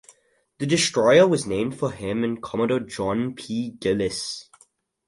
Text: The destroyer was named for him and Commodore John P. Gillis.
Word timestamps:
The 0.57 0.65
destroyer 0.65 1.27
was 1.27 1.45
named 1.45 1.77
for 1.77 1.91
him 1.91 2.23
and 2.23 2.41
Commodore 2.41 2.79
John 2.79 3.35
P. 3.35 3.69
Gillis. 3.79 4.49